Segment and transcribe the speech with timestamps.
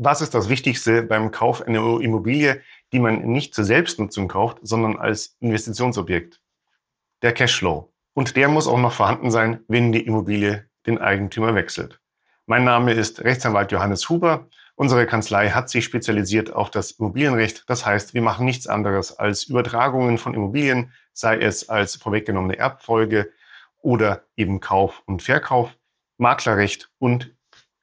[0.00, 2.62] Was ist das Wichtigste beim Kauf einer Immobilie,
[2.92, 6.40] die man nicht zur Selbstnutzung kauft, sondern als Investitionsobjekt?
[7.22, 7.92] Der Cashflow.
[8.14, 12.00] Und der muss auch noch vorhanden sein, wenn die Immobilie den Eigentümer wechselt.
[12.46, 14.46] Mein Name ist Rechtsanwalt Johannes Huber.
[14.76, 17.64] Unsere Kanzlei hat sich spezialisiert auf das Immobilienrecht.
[17.66, 23.32] Das heißt, wir machen nichts anderes als Übertragungen von Immobilien, sei es als vorweggenommene Erbfolge
[23.82, 25.76] oder eben Kauf und Verkauf,
[26.18, 27.34] Maklerrecht und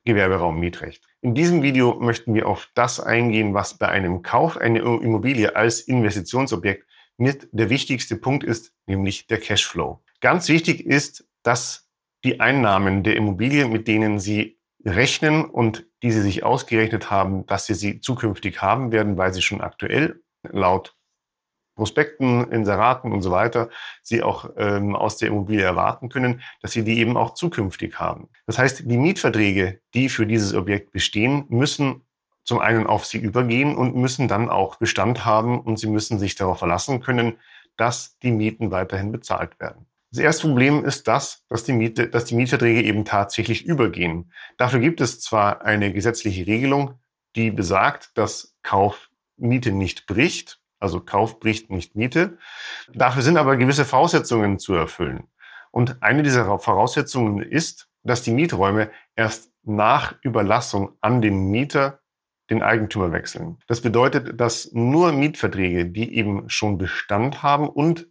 [0.05, 1.05] Gewerberaummietrecht.
[1.25, 5.79] In diesem Video möchten wir auf das eingehen, was bei einem Kauf einer Immobilie als
[5.81, 6.85] Investitionsobjekt
[7.17, 10.03] mit der wichtigste Punkt ist, nämlich der Cashflow.
[10.21, 11.89] Ganz wichtig ist, dass
[12.23, 17.65] die Einnahmen der Immobilie, mit denen Sie rechnen und die Sie sich ausgerechnet haben, dass
[17.65, 20.95] Sie sie zukünftig haben werden, weil sie schon aktuell laut
[21.75, 23.69] Prospekten, Inseraten und so weiter,
[24.01, 28.29] sie auch ähm, aus der Immobilie erwarten können, dass sie die eben auch zukünftig haben.
[28.47, 32.01] Das heißt, die Mietverträge, die für dieses Objekt bestehen, müssen
[32.43, 36.35] zum einen auf sie übergehen und müssen dann auch Bestand haben und sie müssen sich
[36.35, 37.37] darauf verlassen können,
[37.75, 39.87] dass die Mieten weiterhin bezahlt werden.
[40.11, 44.31] Das erste Problem ist das, dass die, Miete, dass die Mietverträge eben tatsächlich übergehen.
[44.55, 46.99] Dafür gibt es zwar eine gesetzliche Regelung,
[47.35, 52.37] die besagt, dass Kauf Miete nicht bricht, also Kauf bricht nicht Miete.
[52.93, 55.23] Dafür sind aber gewisse Voraussetzungen zu erfüllen.
[55.71, 62.01] Und eine dieser Voraussetzungen ist, dass die Mieträume erst nach Überlassung an den Mieter
[62.51, 63.57] den Eigentümer wechseln.
[63.67, 68.07] Das bedeutet, dass nur Mietverträge, die eben schon Bestand haben und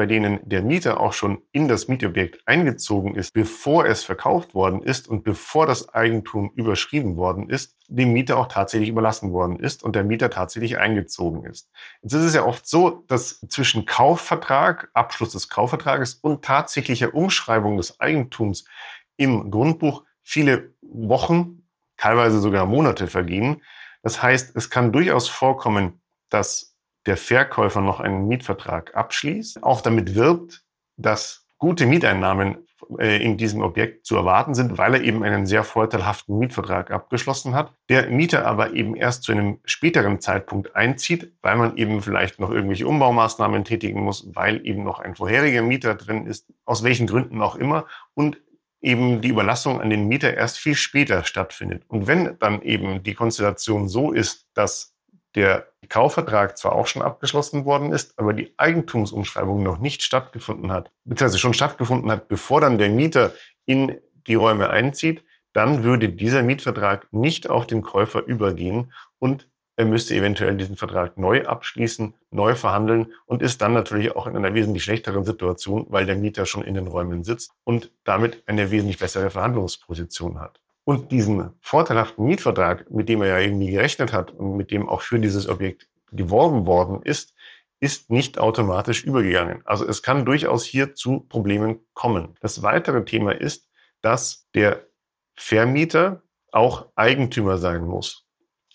[0.00, 4.82] bei denen der Mieter auch schon in das Mietobjekt eingezogen ist, bevor es verkauft worden
[4.82, 9.82] ist und bevor das Eigentum überschrieben worden ist, dem Mieter auch tatsächlich überlassen worden ist
[9.82, 11.68] und der Mieter tatsächlich eingezogen ist.
[12.00, 17.76] Jetzt ist es ja oft so, dass zwischen Kaufvertrag, Abschluss des Kaufvertrages und tatsächlicher Umschreibung
[17.76, 18.64] des Eigentums
[19.18, 23.60] im Grundbuch viele Wochen, teilweise sogar Monate vergehen.
[24.02, 26.69] Das heißt, es kann durchaus vorkommen, dass
[27.06, 30.62] der Verkäufer noch einen Mietvertrag abschließt, auch damit wirbt,
[30.96, 32.66] dass gute Mieteinnahmen
[32.98, 37.54] äh, in diesem Objekt zu erwarten sind, weil er eben einen sehr vorteilhaften Mietvertrag abgeschlossen
[37.54, 37.72] hat.
[37.88, 42.50] Der Mieter aber eben erst zu einem späteren Zeitpunkt einzieht, weil man eben vielleicht noch
[42.50, 47.40] irgendwelche Umbaumaßnahmen tätigen muss, weil eben noch ein vorheriger Mieter drin ist, aus welchen Gründen
[47.42, 48.38] auch immer und
[48.80, 51.84] eben die Überlassung an den Mieter erst viel später stattfindet.
[51.88, 54.89] Und wenn dann eben die Konstellation so ist, dass
[55.34, 60.90] der Kaufvertrag zwar auch schon abgeschlossen worden ist, aber die Eigentumsumschreibung noch nicht stattgefunden hat,
[61.04, 63.32] beziehungsweise schon stattgefunden hat, bevor dann der Mieter
[63.66, 69.86] in die Räume einzieht, dann würde dieser Mietvertrag nicht auf den Käufer übergehen und er
[69.86, 74.52] müsste eventuell diesen Vertrag neu abschließen, neu verhandeln und ist dann natürlich auch in einer
[74.52, 78.98] wesentlich schlechteren Situation, weil der Mieter schon in den Räumen sitzt und damit eine wesentlich
[78.98, 80.60] bessere Verhandlungsposition hat.
[80.90, 85.02] Und diesen vorteilhaften Mietvertrag, mit dem er ja irgendwie gerechnet hat und mit dem auch
[85.02, 87.32] für dieses Objekt geworben worden ist,
[87.78, 89.62] ist nicht automatisch übergegangen.
[89.64, 92.34] Also es kann durchaus hier zu Problemen kommen.
[92.40, 93.68] Das weitere Thema ist,
[94.02, 94.84] dass der
[95.36, 98.26] Vermieter auch Eigentümer sein muss.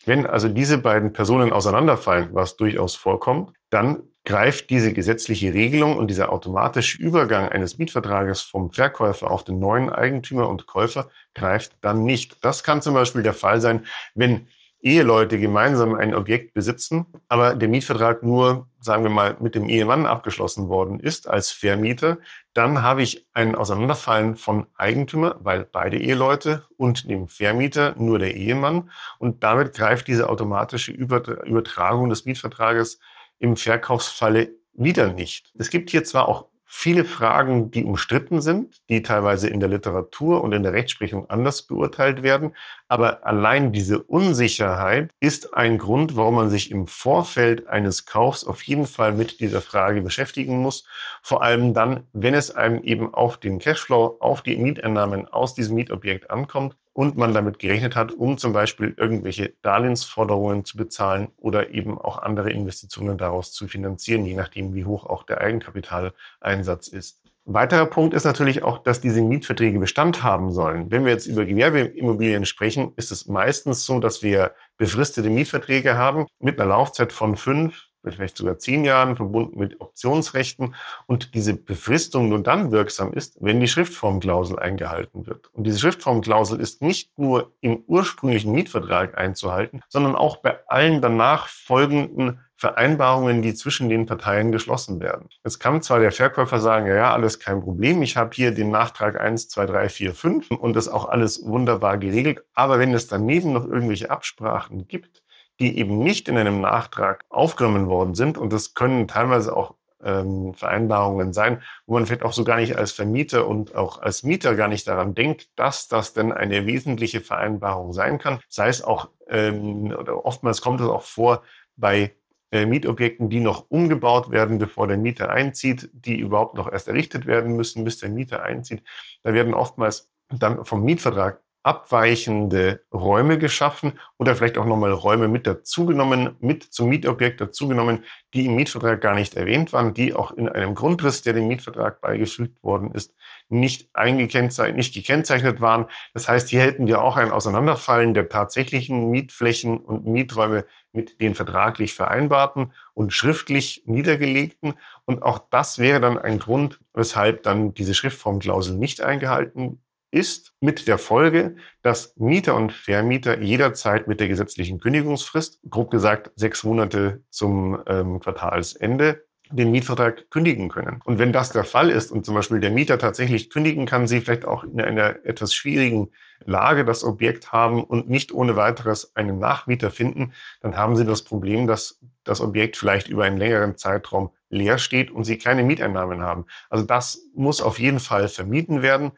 [0.06, 6.08] Wenn also diese beiden Personen auseinanderfallen, was durchaus vorkommt, dann greift diese gesetzliche Regelung und
[6.08, 12.04] dieser automatische Übergang eines Mietvertrages vom Verkäufer auf den neuen Eigentümer und Käufer greift dann
[12.04, 12.44] nicht.
[12.44, 14.48] Das kann zum Beispiel der Fall sein, wenn
[14.86, 20.06] Eheleute gemeinsam ein Objekt besitzen, aber der Mietvertrag nur, sagen wir mal, mit dem Ehemann
[20.06, 22.20] abgeschlossen worden ist als Vermieter,
[22.54, 28.36] dann habe ich ein Auseinanderfallen von Eigentümer, weil beide Eheleute und dem Vermieter nur der
[28.36, 33.00] Ehemann und damit greift diese automatische Übertragung des Mietvertrages
[33.40, 35.52] im Verkaufsfalle wieder nicht.
[35.58, 40.44] Es gibt hier zwar auch viele Fragen, die umstritten sind, die teilweise in der Literatur
[40.44, 42.54] und in der Rechtsprechung anders beurteilt werden.
[42.90, 48.62] Aber allein diese Unsicherheit ist ein Grund, warum man sich im Vorfeld eines Kaufs auf
[48.64, 50.86] jeden Fall mit dieser Frage beschäftigen muss.
[51.22, 55.76] Vor allem dann, wenn es einem eben auf den Cashflow, auf die Mieteinnahmen aus diesem
[55.76, 61.72] Mietobjekt ankommt und man damit gerechnet hat, um zum Beispiel irgendwelche Darlehensforderungen zu bezahlen oder
[61.72, 67.22] eben auch andere Investitionen daraus zu finanzieren, je nachdem, wie hoch auch der Eigenkapitaleinsatz ist.
[67.44, 70.90] Weiterer Punkt ist natürlich auch, dass diese Mietverträge Bestand haben sollen.
[70.90, 76.28] Wenn wir jetzt über Gewerbeimmobilien sprechen, ist es meistens so, dass wir befristete Mietverträge haben
[76.40, 80.76] mit einer Laufzeit von fünf vielleicht sogar zehn Jahren, verbunden mit Optionsrechten
[81.08, 85.54] und diese Befristung nur dann wirksam ist, wenn die Schriftformklausel eingehalten wird.
[85.54, 91.48] Und diese Schriftformklausel ist nicht nur im ursprünglichen Mietvertrag einzuhalten, sondern auch bei allen danach
[91.48, 95.30] folgenden Vereinbarungen, die zwischen den Parteien geschlossen werden.
[95.44, 98.72] Jetzt kann zwar der Verkäufer sagen, ja, ja, alles kein Problem, ich habe hier den
[98.72, 103.08] Nachtrag 1, 2, 3, 4, 5 und das auch alles wunderbar geregelt, aber wenn es
[103.08, 105.22] daneben noch irgendwelche Absprachen gibt,
[105.60, 110.54] die eben nicht in einem Nachtrag aufgenommen worden sind, und das können teilweise auch ähm,
[110.54, 114.56] Vereinbarungen sein, wo man vielleicht auch so gar nicht als Vermieter und auch als Mieter
[114.56, 118.40] gar nicht daran denkt, dass das denn eine wesentliche Vereinbarung sein kann.
[118.48, 121.44] Sei es auch, ähm, oder oftmals kommt es auch vor
[121.76, 122.16] bei
[122.52, 127.26] äh, Mietobjekten, die noch umgebaut werden, bevor der Mieter einzieht, die überhaupt noch erst errichtet
[127.26, 128.84] werden müssen, bis der Mieter einzieht.
[129.24, 135.48] Da werden oftmals dann vom Mietvertrag abweichende Räume geschaffen oder vielleicht auch nochmal Räume mit
[135.48, 138.04] dazugenommen, mit zum Mietobjekt dazugenommen,
[138.36, 142.02] die im Mietvertrag gar nicht erwähnt waren, die auch in einem Grundriss, der dem Mietvertrag
[142.02, 143.16] beigefügt worden ist,
[143.50, 145.88] nicht eingekennzeichnet, nicht gekennzeichnet waren.
[146.14, 151.34] Das heißt, hier hätten wir auch ein Auseinanderfallen der tatsächlichen Mietflächen und Mieträume mit den
[151.34, 154.76] vertraglich vereinbarten und schriftlich niedergelegten.
[155.06, 159.82] Und auch das wäre dann ein Grund, weshalb dann diese Schriftformklausel nicht eingehalten
[160.12, 166.32] ist mit der Folge, dass Mieter und Vermieter jederzeit mit der gesetzlichen Kündigungsfrist, grob gesagt
[166.36, 171.02] sechs Monate zum ähm, Quartalsende, den Mietvertrag kündigen können.
[171.06, 174.22] Und wenn das der Fall ist und zum Beispiel der Mieter tatsächlich kündigen kann, Sie
[174.22, 176.12] vielleicht auch in einer etwas schwierigen
[176.46, 181.24] Lage das Objekt haben und nicht ohne weiteres einen Nachmieter finden, dann haben Sie das
[181.24, 186.22] Problem, dass das Objekt vielleicht über einen längeren Zeitraum leer steht und Sie keine Mieteinnahmen
[186.22, 186.46] haben.
[186.70, 189.12] Also das muss auf jeden Fall vermieden werden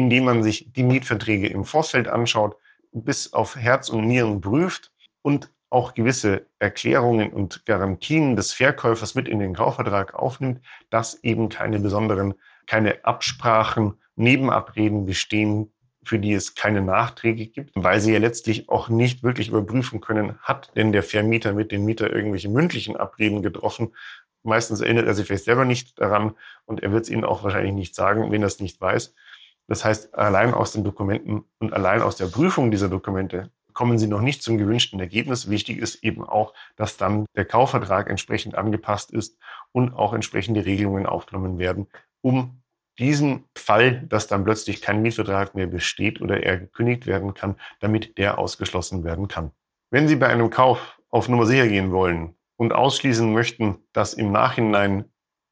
[0.00, 2.56] indem man sich die Mietverträge im Vorfeld anschaut,
[2.92, 4.92] bis auf Herz und Nieren prüft
[5.22, 11.48] und auch gewisse Erklärungen und Garantien des Verkäufers mit in den Kaufvertrag aufnimmt, dass eben
[11.48, 12.34] keine besonderen,
[12.66, 15.70] keine Absprachen, Nebenabreden bestehen,
[16.02, 20.38] für die es keine Nachträge gibt, weil sie ja letztlich auch nicht wirklich überprüfen können,
[20.40, 23.94] hat denn der Vermieter mit dem Mieter irgendwelche mündlichen Abreden getroffen.
[24.42, 26.32] Meistens erinnert er sich vielleicht selber nicht daran
[26.64, 29.14] und er wird es Ihnen auch wahrscheinlich nicht sagen, wenn er es nicht weiß.
[29.70, 34.08] Das heißt, allein aus den Dokumenten und allein aus der Prüfung dieser Dokumente kommen sie
[34.08, 35.48] noch nicht zum gewünschten Ergebnis.
[35.48, 39.38] Wichtig ist eben auch, dass dann der Kaufvertrag entsprechend angepasst ist
[39.70, 41.86] und auch entsprechende Regelungen aufgenommen werden,
[42.20, 42.62] um
[42.98, 48.18] diesen Fall, dass dann plötzlich kein Mietvertrag mehr besteht oder er gekündigt werden kann, damit
[48.18, 49.52] der ausgeschlossen werden kann.
[49.92, 54.32] Wenn Sie bei einem Kauf auf Nummer sicher gehen wollen und ausschließen möchten, dass im
[54.32, 55.04] Nachhinein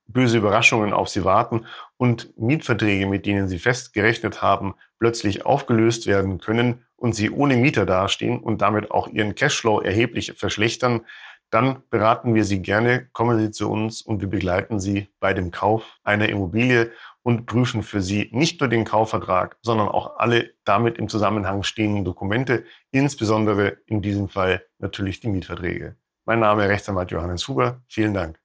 [0.09, 1.67] böse Überraschungen auf sie warten
[1.97, 7.87] und Mietverträge, mit denen sie festgerechnet haben, plötzlich aufgelöst werden können und sie ohne Mieter
[7.87, 11.03] dastehen und damit auch ihren Cashflow erheblich verschlechtern,
[11.51, 15.51] dann beraten wir Sie gerne, kommen Sie zu uns und wir begleiten Sie bei dem
[15.51, 20.99] Kauf einer Immobilie und prüfen für Sie nicht nur den Kaufvertrag, sondern auch alle damit
[20.99, 25.97] im Zusammenhang stehenden Dokumente, insbesondere in diesem Fall natürlich die Mietverträge.
[26.27, 27.81] Mein Name ist Rechtsanwalt Johannes Huber.
[27.89, 28.39] Vielen Dank.